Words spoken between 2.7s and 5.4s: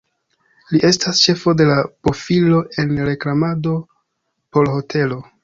en reklamado por hotelo.